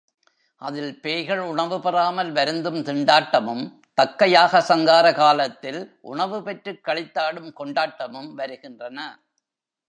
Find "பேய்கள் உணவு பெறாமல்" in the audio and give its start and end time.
0.99-2.31